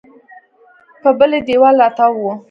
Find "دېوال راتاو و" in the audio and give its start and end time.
1.47-2.25